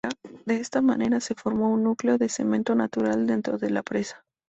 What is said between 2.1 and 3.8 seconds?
de cemento natural dentro de